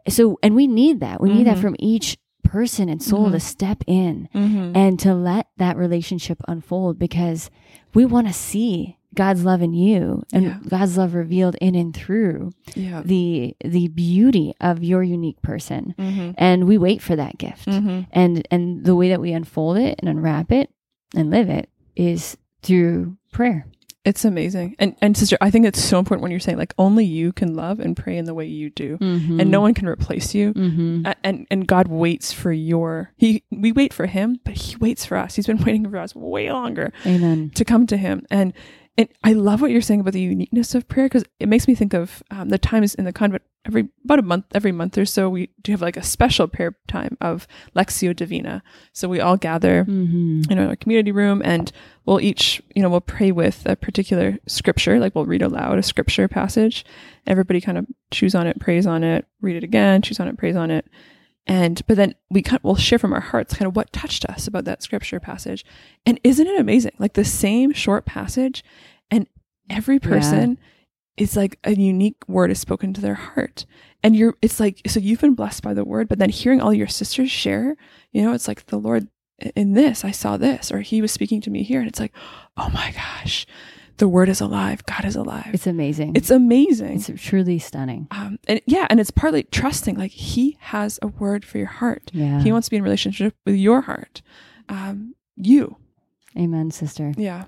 [0.08, 1.20] so, and we need that.
[1.22, 1.62] We need that Mhm.
[1.62, 2.18] from each
[2.50, 3.32] person and soul Mhm.
[3.32, 4.72] to step in Mhm.
[4.76, 7.48] and to let that relationship unfold because
[7.94, 10.58] we want to see God's love in you and Yeah.
[10.68, 16.34] God's love revealed in and through yeah the the beauty of your unique person Mhm.
[16.38, 18.06] and we wait for that gift Mhm.
[18.12, 20.70] and and the way that we unfold it and unwrap it
[21.14, 23.66] and live it is through prayer
[24.04, 24.76] It's amazing.
[24.78, 27.54] And and sister, I think it's so important when you're saying like only you can
[27.54, 28.96] love and pray in the way you do.
[29.00, 30.54] And no one can replace you.
[30.54, 31.04] mm-hmm.
[31.06, 35.04] A- And and God waits for your he we wait for him, but he waits
[35.04, 35.34] for us.
[35.36, 38.24] He's been waiting for us way longer amen to come to him.
[38.30, 38.54] And
[38.96, 41.74] and I love what you're saying about the uniqueness of prayer because it makes me
[41.74, 45.04] think of um, the times in the convent every about a month every month or
[45.04, 48.62] so we do have like a special prayer time of Lectio Divina.
[48.92, 50.50] So we all gather mm-hmm.
[50.50, 51.70] in our community room and
[52.06, 55.82] we'll each you know we'll pray with a particular scripture like we'll read aloud a
[55.82, 56.84] scripture passage
[57.26, 60.36] everybody kind of chews on it prays on it read it again chews on it
[60.38, 60.86] prays on it
[61.46, 64.46] And but then we kind we'll share from our hearts kind of what touched us
[64.46, 65.64] about that scripture passage.
[66.06, 66.92] And isn't it amazing?
[66.98, 68.62] Like the same short passage
[69.10, 69.26] and
[69.68, 70.58] every person
[71.16, 73.66] is like a unique word is spoken to their heart.
[74.02, 76.72] And you're it's like so you've been blessed by the word, but then hearing all
[76.72, 77.76] your sisters share,
[78.12, 79.08] you know, it's like the Lord
[79.56, 81.80] in this, I saw this, or he was speaking to me here.
[81.80, 82.12] And it's like,
[82.56, 83.46] oh my gosh,
[84.00, 84.84] the word is alive.
[84.86, 85.50] God is alive.
[85.54, 86.16] It's amazing.
[86.16, 86.96] It's amazing.
[86.96, 88.08] It's truly stunning.
[88.10, 92.10] Um, and yeah, and it's partly trusting, like he has a word for your heart.
[92.12, 92.42] Yeah.
[92.42, 94.22] He wants to be in relationship with your heart.
[94.68, 95.76] Um, you.
[96.36, 97.14] Amen, sister.
[97.16, 97.44] Yeah.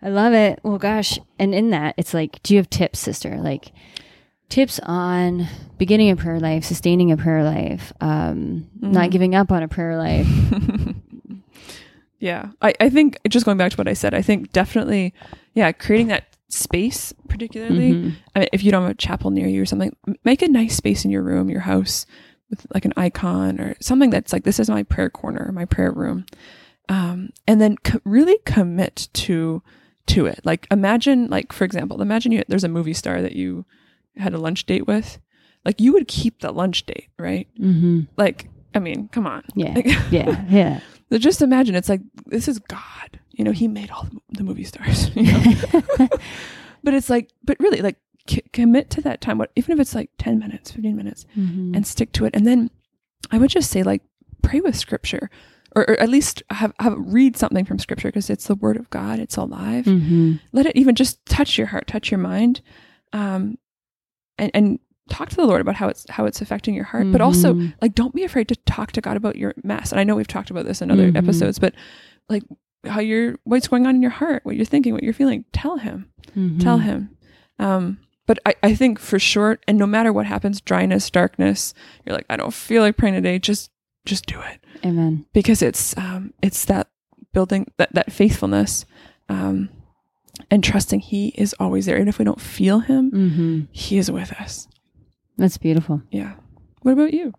[0.00, 0.58] I love it.
[0.62, 1.18] Well, gosh.
[1.38, 3.36] And in that, it's like, do you have tips, sister?
[3.38, 3.72] Like,
[4.48, 5.46] tips on
[5.78, 9.12] beginning a prayer life, sustaining a prayer life, um, not Mhm.
[9.12, 10.26] giving up on a prayer life.
[12.18, 12.48] yeah.
[12.60, 15.14] I, I think just going back to what I said, I think definitely,
[15.54, 17.92] yeah, creating that space, particularly.
[17.92, 18.12] Mhm.
[18.34, 20.76] I mean, if you don't have a chapel near you or something, make a nice
[20.76, 22.06] space in your room, your house,
[22.50, 25.90] with like an icon or something that's like, this is my prayer corner, my prayer
[25.92, 26.26] room.
[26.88, 29.62] Um, and then co- really commit to
[30.08, 30.40] to it.
[30.44, 33.64] Like imagine, like for example, imagine you there's a movie star that you
[34.16, 35.18] had a lunch date with.
[35.64, 37.46] Like you would keep the lunch date, right?
[37.58, 38.08] Mhm.
[38.18, 39.44] Like, I mean, come on.
[39.54, 39.72] Yeah.
[39.74, 40.44] Like, Yeah.
[40.50, 40.80] Yeah.
[41.10, 43.20] so just imagine it's like this is God.
[43.32, 45.10] You know, He made all the, movie stars.
[45.16, 45.42] You know?
[46.84, 47.96] but it's like, but really, like
[48.28, 49.38] c- commit to that time.
[49.38, 51.74] What even if it's like ten minutes, fifteen minutes, Mhm.
[51.76, 52.34] and stick to it.
[52.34, 52.70] And then
[53.30, 54.02] I would just say, like,
[54.42, 55.30] pray with Scripture,
[55.74, 58.90] or, or at least have have read something from Scripture because it's the Word of
[58.90, 59.18] God.
[59.18, 59.84] It's alive.
[59.86, 60.40] Mhm.
[60.52, 62.60] Let it even just touch your heart, touch your mind,
[63.12, 63.56] um,
[64.38, 67.10] and and talk to the Lord about how it's how it's affecting your heart.
[67.12, 67.74] But also, Mhm.
[67.80, 69.92] like don't be afraid to talk to God about your mess.
[69.92, 71.16] And I know we've talked about this in other Mhm.
[71.16, 71.74] episodes, but
[72.28, 72.42] like
[72.84, 75.76] how you're what's going on in your heart, what you're thinking, what you're feeling, tell
[75.78, 76.08] him.
[76.58, 76.82] Tell Mhm.
[76.82, 77.10] him.
[77.58, 81.74] Um but I, I think for sure, and no matter what happens, dryness, darkness,
[82.06, 83.70] you're like, I don't feel like praying today, just
[84.04, 84.64] just do it.
[84.84, 85.26] Amen.
[85.32, 86.88] Because it's um it's that
[87.32, 88.84] building that, that faithfulness,
[89.28, 89.68] um
[90.50, 91.96] and trusting he is always there.
[91.96, 94.68] And if we don't feel him, hmm he is with us.
[95.36, 96.02] That's beautiful.
[96.10, 96.34] Yeah.
[96.82, 97.32] What about you?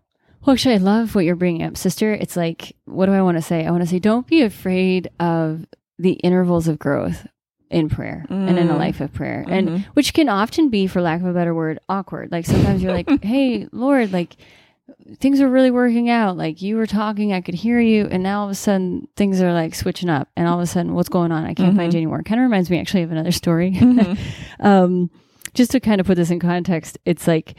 [0.44, 2.12] Well, actually, I love what you're bringing up, sister.
[2.12, 3.64] It's like, what do I want to say?
[3.66, 5.66] I want to say, don't be afraid of
[5.98, 7.26] the intervals of growth
[7.70, 8.78] in prayer and in a Mm.
[8.78, 9.84] life of prayer, and Mhm.
[9.94, 12.30] which can often be, for lack of a better word, awkward.
[12.30, 14.36] Like sometimes you're like, hey, Lord, like
[15.18, 16.36] things are really working out.
[16.36, 19.40] Like you were talking, I could hear you, and now all of a sudden things
[19.40, 21.44] are like switching up, and all of a sudden, what's going on?
[21.46, 21.94] I can't find Mhm.
[21.94, 22.22] you anymore.
[22.22, 23.72] Kind of reminds me actually of another story.
[23.72, 24.18] Mhm.
[24.60, 25.10] um,
[25.54, 27.54] just to kind of put this in context, it's like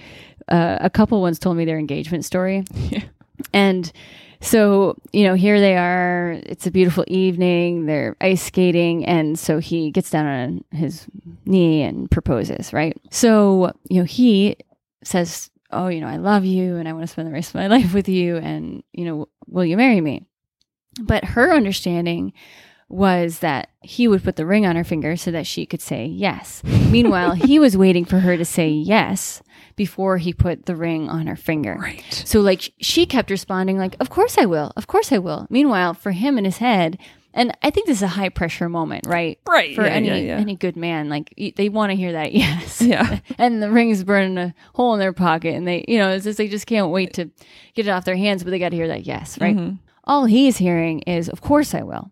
[0.50, 2.64] uh, a couple once told me their engagement story.
[2.90, 3.04] Yeah.
[3.52, 3.92] And
[4.40, 6.40] so, you know, here they are.
[6.46, 7.86] It's a beautiful evening.
[7.86, 9.06] They're ice skating.
[9.06, 11.06] And so he gets down on his
[11.46, 12.96] knee and proposes, right?
[13.12, 14.56] So, you know, he
[15.04, 17.56] says, Oh, you know, I love you and I want to spend the rest of
[17.56, 18.38] my life with you.
[18.38, 20.24] And, you know, will you marry me?
[21.02, 22.32] But her understanding
[22.88, 26.06] was that he would put the ring on her finger so that she could say
[26.06, 26.64] yes.
[26.64, 29.42] Meanwhile, he was waiting for her to say yes
[29.76, 31.78] before he put the ring on her finger.
[31.80, 32.04] Right.
[32.26, 34.72] So like she kept responding like, "Of course I will.
[34.76, 36.98] Of course I will." Meanwhile, for him in his head,
[37.34, 39.40] and I think this is a high pressure moment, right?
[39.48, 39.76] Right.
[39.76, 40.38] For yeah, any yeah, yeah.
[40.38, 42.82] any good man, like they want to hear that yes.
[42.82, 43.20] Yeah.
[43.38, 46.24] and the ring is burning a hole in their pocket, and they, you know, it's
[46.24, 47.30] just they just can't wait to
[47.74, 49.56] get it off their hands, but they got to hear that yes, right?
[49.58, 49.80] Mhm.
[50.06, 52.12] All he's hearing is, "Of course I will,"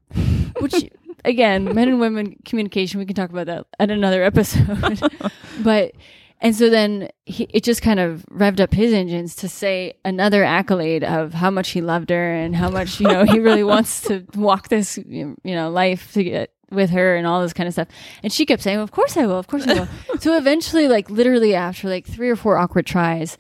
[0.60, 0.90] which
[1.26, 3.00] again, men and women communication.
[3.00, 5.02] We can talk about that at another episode,
[5.64, 5.94] but.
[6.42, 10.44] And so then he, it just kind of revved up his engines to say another
[10.44, 14.02] accolade of how much he loved her and how much, you know, he really wants
[14.10, 17.74] to walk this, you know, life to get with her and all this kind of
[17.74, 17.88] stuff.
[18.24, 19.40] And she kept saying, of course I will.
[19.40, 19.88] Of course I will.
[20.20, 23.38] so eventually, like literally after like three or four awkward tries,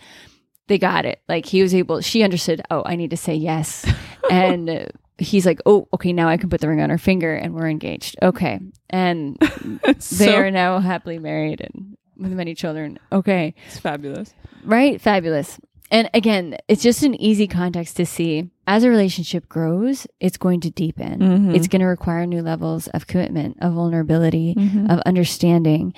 [0.67, 1.21] they got it.
[1.28, 3.86] Like he was able, she understood, oh, I need to say yes.
[4.32, 4.86] And uh,
[5.17, 7.69] he's like, oh, okay, now I can put the ring on her finger and we're
[7.69, 8.15] engaged.
[8.21, 8.60] Okay.
[8.89, 9.38] And
[9.84, 12.99] It's they are now happily married and with many children.
[13.12, 13.56] Okay.
[13.67, 14.34] It's fabulous.
[14.63, 14.99] Right?
[15.02, 15.60] Fabulous.
[15.91, 18.49] And again, it's just an easy context to see.
[18.65, 21.19] As a relationship grows, it's going to deepen.
[21.19, 21.56] Mhm.
[21.56, 24.89] It's going to require new levels of commitment, of vulnerability, Mhm.
[24.91, 25.93] of understanding,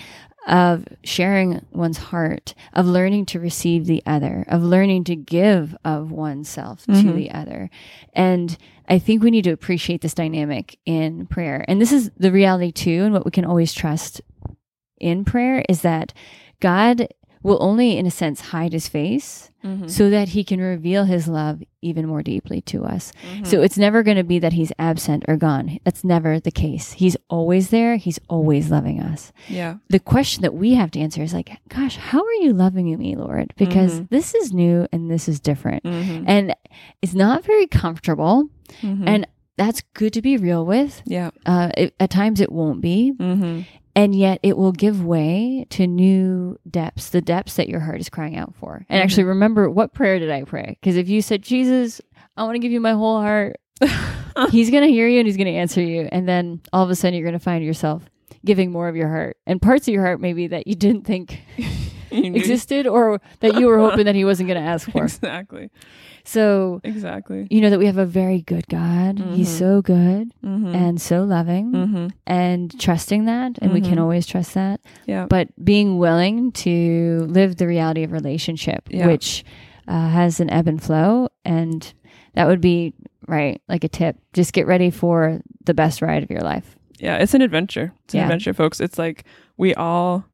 [0.47, 6.11] of sharing one's heart, of learning to receive the other, of learning to give of
[6.11, 7.15] oneself to Mhm.
[7.15, 7.69] the other.
[8.13, 11.65] And I think we need to appreciate this dynamic in prayer.
[11.67, 14.21] And this is the reality too, and what we can always trust
[14.99, 16.13] in prayer is that
[16.59, 17.07] God
[17.45, 19.89] will only, in a sense, hide his face Mhm.
[19.89, 23.11] so that he can reveal his love even more deeply to us.
[23.35, 23.45] Mhm.
[23.47, 25.77] So it's never going to be that he's absent or gone.
[25.83, 26.93] That's never the case.
[26.93, 27.97] He's always there.
[27.97, 29.31] He's always loving us.
[29.47, 29.75] yeah.
[29.89, 33.15] The question that we have to answer is like, gosh, how are you loving me,
[33.15, 33.53] Lord?
[33.57, 34.09] Because Mhm.
[34.09, 35.83] this is new and this is different.
[35.83, 36.23] Mhm.
[36.27, 36.53] And
[37.01, 38.45] it's not very comfortable.
[38.81, 39.03] Mhm.
[39.07, 39.27] And
[39.57, 41.01] that's good to be real with.
[41.05, 41.29] yeah.
[41.45, 43.13] Uh, it, at times it won't be.
[43.17, 43.61] Mm-hmm.
[43.95, 48.09] And yet it will give way to new depths, the depths that your heart is
[48.09, 48.85] crying out for.
[48.89, 49.29] And actually, mm-hmm.
[49.29, 50.77] remember what prayer did I pray?
[50.81, 52.01] Because if you said, Jesus,
[52.35, 53.57] I want to give you my whole heart,
[54.49, 56.09] he's going to hear you and he's going to answer you.
[56.11, 58.03] And then all of a sudden, you're going to find yourself
[58.43, 61.41] giving more of your heart and parts of your heart, maybe that you didn't think
[62.35, 65.03] existed or that you were hoping that he wasn't going to ask for.
[65.03, 65.69] Exactly.
[66.23, 67.45] So, Exactly.
[67.51, 69.19] you know that we have a very good God.
[69.19, 69.59] He's Mhm.
[69.59, 70.73] so good Mm-hmm.
[70.75, 72.07] and so loving mm-hmm.
[72.25, 73.59] and trusting that.
[73.61, 74.01] And we can Mhm.
[74.01, 74.81] always trust that.
[75.05, 75.27] Yeah.
[75.29, 79.05] But being willing to live the reality of relationship, Yeah.
[79.07, 79.43] which
[79.87, 81.27] uh, has an ebb and flow.
[81.45, 81.93] And
[82.33, 82.95] that would be,
[83.27, 84.17] right, like a tip.
[84.33, 86.75] Just get ready for the best ride of your life.
[86.97, 87.93] Yeah, it's an adventure.
[88.05, 88.23] It's an Yeah.
[88.23, 88.79] adventure, folks.
[88.81, 89.25] It's like
[89.57, 90.25] we all,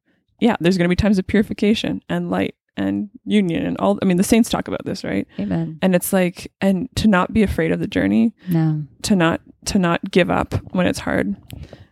[0.42, 3.98] yeah, there's going to be times of purification and light and union and all.
[4.02, 5.26] I mean, the saints talk about this, right?
[5.38, 5.78] Amen.
[5.82, 8.82] And it's like, and to not be afraid of the journey, No.
[9.02, 11.36] to not, to not give up when it's hard.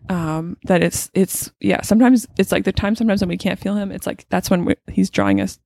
[0.08, 3.76] Um, that it's, it's, yeah, sometimes it's like the time sometimes when we can't feel
[3.76, 5.60] him, it's like that's when he's drawing us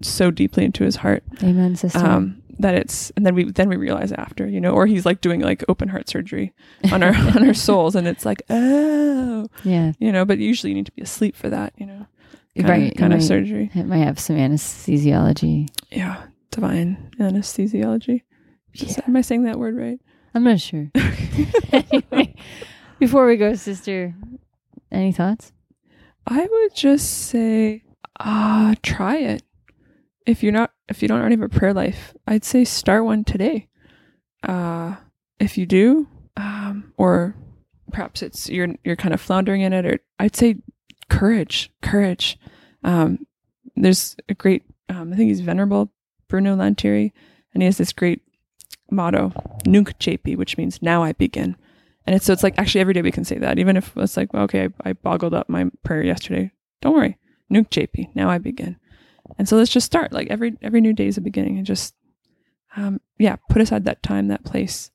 [0.00, 1.24] so deeply into his heart.
[1.42, 1.98] Amen, sister.
[1.98, 5.20] Um, that it's, and then we, then we realize after, you know, or he's like
[5.20, 6.52] doing like open heart surgery
[6.92, 7.96] on our, on our souls.
[7.96, 9.92] And it's like, oh, yeah.
[9.98, 12.06] you know, but usually you need to be asleep for that, you know,
[12.66, 12.96] right.
[12.96, 13.70] kind of might- surgery.
[13.74, 15.68] It might have some anesthesiology.
[15.90, 16.22] Yeah.
[16.50, 18.22] Divine anesthesiology.
[18.74, 19.00] Yeah.
[19.06, 19.98] Am I saying that word right?
[20.34, 20.90] I'm not sure.
[21.72, 22.34] anyway,
[22.98, 24.14] before we go, sister,
[24.92, 25.52] any thoughts?
[26.26, 27.82] I would just say,
[28.20, 29.42] ah, try it.
[30.26, 33.24] If you're not, if you don't already have a prayer life, I'd say start one
[33.24, 33.68] today.
[34.42, 34.96] Uh,
[35.40, 37.34] if you do, um, or
[37.92, 40.56] perhaps it's you're you're kind of floundering in it, or I'd say
[41.08, 42.38] courage, courage.
[42.84, 43.26] Um,
[43.76, 45.90] there's a great, um, I think he's venerable
[46.28, 47.12] Bruno Lanteri,
[47.54, 48.22] and he has this great
[48.90, 49.32] motto,
[49.66, 51.56] "Nunc coepi," which means "now I begin."
[52.06, 54.16] And it's so it's like actually every day we can say that, even if it's
[54.16, 56.50] like, well, okay, I, I boggled up my prayer yesterday.
[56.80, 57.18] Don't worry,
[57.50, 58.76] Nunc coepi, now I begin.
[59.38, 60.12] And so let's just start.
[60.12, 61.94] Like every every new day is a beginning, and just
[62.76, 64.90] um, yeah, put aside that time, that place,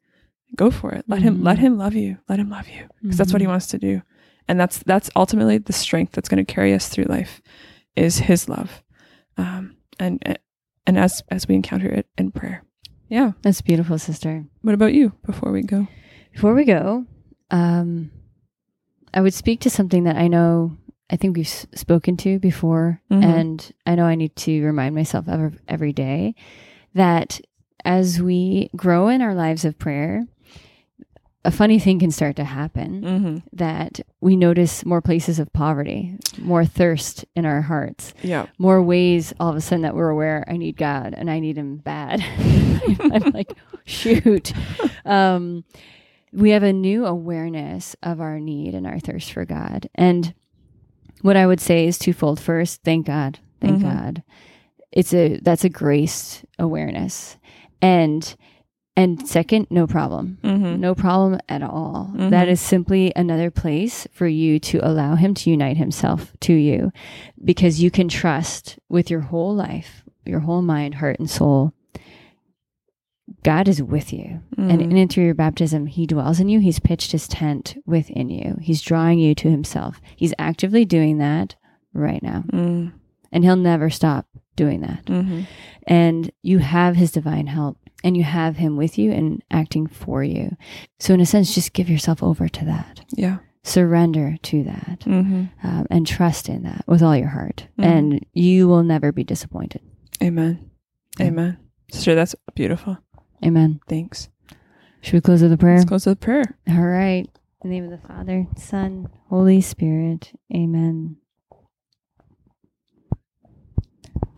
[0.56, 1.06] go for it.
[1.08, 1.62] Let him let Mhm.
[1.62, 2.18] him love you.
[2.30, 3.52] Let him love you because that's what he Mhm.
[3.52, 4.02] wants to do,
[4.48, 7.42] and that's that's ultimately the strength that's going to carry us through life,
[7.96, 8.84] is his love,
[9.38, 10.40] um, and
[10.86, 12.64] and as as we encounter it in prayer.
[13.10, 13.34] Yeah.
[13.44, 14.46] That's beautiful, sister.
[14.62, 15.14] What about you?
[15.26, 15.88] Before we go.
[16.34, 17.06] Before we go,
[17.52, 18.10] um,
[19.14, 20.78] I would speak to something that I know,
[21.12, 23.24] I think we've spoken to before, Mhm.
[23.24, 26.34] and I know I need to remind myself of every day
[26.96, 27.40] that
[27.86, 30.26] as we grow in our lives of prayer,
[31.46, 33.38] a funny thing can start to happen Mm-hmm.
[33.54, 38.46] that we notice more places of poverty, more thirst in our hearts, Yeah.
[38.58, 41.58] more ways all of a sudden that we're aware I need God and I need
[41.58, 42.22] Him bad.
[43.00, 43.52] I'm like,
[43.86, 44.54] shoot.
[45.06, 45.66] Um,
[46.32, 49.90] we have a new awareness of our need and our thirst for God.
[49.96, 50.34] And
[51.22, 52.40] what I would say is twofold.
[52.40, 53.40] First, thank God.
[53.60, 53.82] Thank Mhm.
[53.82, 54.24] God.
[54.94, 57.36] It's a that's a grace awareness.
[57.82, 58.34] And
[58.96, 60.38] and second, no problem.
[60.44, 60.80] Mm-hmm.
[60.80, 62.12] No problem at all.
[62.16, 62.30] Mhm.
[62.30, 66.92] That is simply another place for you to allow him to unite himself to you
[67.44, 71.74] because you can trust with your whole life, your whole mind, heart, and soul.
[73.44, 74.42] God is with you.
[74.58, 76.60] And in and through your baptism, he dwells in you.
[76.60, 78.58] He's pitched his tent within you.
[78.62, 80.00] He's drawing you to himself.
[80.16, 81.56] He's actively doing that
[81.94, 82.44] right now.
[82.52, 82.96] Mm-hmm.
[83.32, 85.42] And he'll never stop doing that Mm-hmm.
[85.88, 90.24] and you have his divine help and you have him with you and acting for
[90.24, 90.56] you.
[91.00, 93.38] So, in a sense, just give yourself over to that, Yeah.
[93.64, 95.44] surrender to that, Mm-hmm.
[95.68, 97.84] um, and trust in that with all your heart, Mhm.
[97.86, 99.82] and you will never be disappointed.
[100.22, 100.70] Amen.
[101.20, 101.28] Yeah.
[101.28, 101.58] Amen.
[101.92, 102.98] Sister, that's beautiful.
[103.46, 103.80] Amen.
[103.88, 104.30] Thanks.
[105.02, 105.76] Should we close with a prayer?
[105.78, 106.58] Let's close with a prayer.
[106.70, 107.28] All right.
[107.64, 110.32] In the name of the Father, Son, Holy Spirit.
[110.54, 111.18] Amen.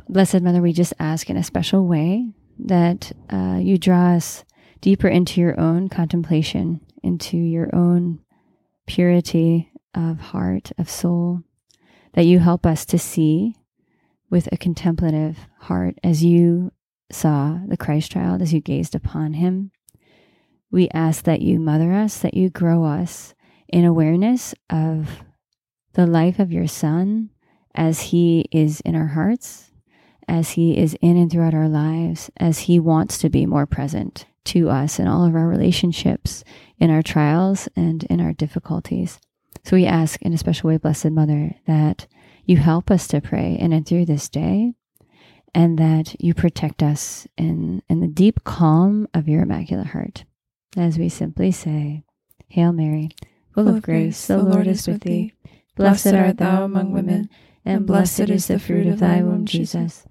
[0.07, 4.43] Blessed Mother, we just ask in a special way that uh, you draw us
[4.81, 8.19] deeper into your own contemplation, into your own
[8.87, 11.41] purity of heart, of soul,
[12.13, 13.55] that you help us to see
[14.29, 16.71] with a contemplative heart as you
[17.11, 19.71] saw the Christ child, as you gazed upon him.
[20.71, 23.33] We ask that you mother us, that you grow us
[23.67, 25.23] in awareness of
[25.93, 27.29] the life of your Son
[27.73, 29.71] as He is in our hearts,
[30.27, 34.25] as He is in and throughout our lives, as He wants to be more present
[34.45, 36.43] to us in all of our relationships,
[36.79, 39.19] in our trials, and in our difficulties.
[39.63, 42.07] So we ask in a special way, Blessed Mother, that
[42.45, 44.73] you help us to pray in and through this day,
[45.53, 50.25] and that you protect us in, in the deep calm of your Immaculate Heart.
[50.77, 52.03] As we simply say,
[52.49, 53.09] Hail Mary,
[53.53, 55.33] full of grace, the Lord is with thee.
[55.75, 57.29] Blessed art thou among women,
[57.63, 60.05] and blessed is the fruit of thy womb, Jesus.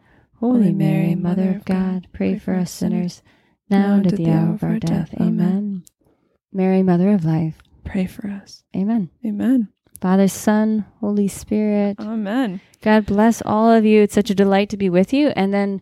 [0.44, 3.22] Holy Mary, Mother of God, pray for us sinners,
[3.70, 5.14] now and at the hour of our death.
[5.20, 5.84] Amen.
[6.52, 8.64] Mary, Mother of Life, Pray for us.
[8.74, 9.10] Amen.
[9.24, 9.68] Amen.
[10.00, 11.96] Father, Son, Holy Spirit.
[12.00, 12.60] Amen.
[12.82, 14.02] God bless all of you.
[14.02, 15.28] It's such a delight to be with you.
[15.28, 15.80] And then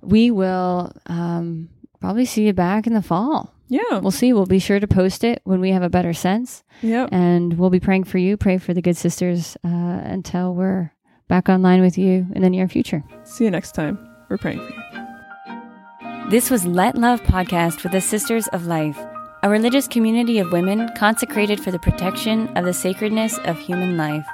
[0.00, 1.68] we will um,
[2.00, 3.54] probably see you back in the fall.
[3.68, 4.00] Yeah.
[4.00, 4.32] We'll see.
[4.32, 6.64] We'll be sure to post it when we have a better sense.
[6.82, 7.10] Yep.
[7.12, 8.36] And we'll be praying for you.
[8.36, 10.92] Pray for the good sisters uh, until we're
[11.32, 13.02] back online with you in the near future.
[13.24, 13.96] See you next time.
[14.28, 16.28] We're praying for you.
[16.28, 18.98] This was Let Love Podcast for the Sisters of Life,
[19.42, 24.26] a religious community of women consecrated for the protection of the sacredness of human life.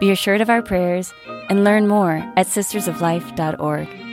[0.00, 1.12] Be assured of our prayers
[1.50, 4.11] and learn more at sistersoflife.org.